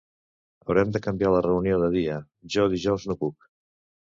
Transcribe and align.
Haurem 0.69 0.93
de 0.95 1.01
canviar 1.07 1.33
la 1.35 1.43
reunió 1.47 1.77
de 1.83 1.91
dia, 1.99 2.17
jo 2.57 2.67
dijous 2.75 3.07
no 3.13 3.21
puc. 3.25 3.51